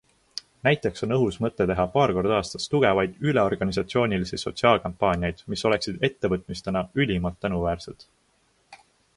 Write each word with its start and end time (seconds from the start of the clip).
Näiteks 0.67 1.03
on 1.07 1.11
õhus 1.17 1.35
mõte 1.45 1.65
teha 1.71 1.83
paar 1.97 2.13
korda 2.17 2.31
aastas 2.37 2.65
tugevaid 2.71 3.19
üleorganisatsioonilisi 3.31 4.41
sotsiaalkampaaniaid, 4.45 5.45
mis 5.55 5.65
oleksid 5.71 6.03
ettevõtmistena 6.11 6.87
ülimalt 7.05 7.39
tänuväärsed. 7.47 8.09